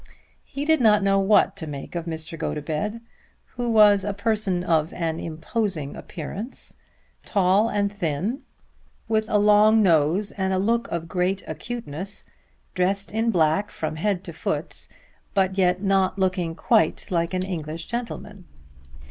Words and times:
He 0.45 0.65
did 0.65 0.81
not 0.81 1.03
know 1.03 1.19
what 1.19 1.55
to 1.57 1.67
make 1.67 1.93
of 1.93 2.05
Mr. 2.05 2.35
Gotobed, 2.35 3.01
who 3.53 3.69
was 3.69 4.03
a 4.03 4.15
person 4.15 4.63
of 4.63 4.91
an 4.93 5.19
imposing 5.19 5.95
appearance, 5.95 6.75
tall 7.23 7.69
and 7.69 7.93
thin, 7.93 8.41
with 9.07 9.29
a 9.29 9.37
long 9.37 9.83
nose 9.83 10.31
and 10.31 10.57
look 10.65 10.87
of 10.87 11.07
great 11.07 11.43
acuteness, 11.45 12.25
dressed 12.73 13.11
in 13.11 13.29
black 13.29 13.69
from 13.69 13.97
head 13.97 14.23
to 14.23 14.33
foot, 14.33 14.87
but 15.35 15.55
yet 15.55 15.83
not 15.83 16.17
looking 16.17 16.55
quite 16.55 17.11
like 17.11 17.35
an 17.35 17.43
English 17.43 17.85
gentleman. 17.85 18.45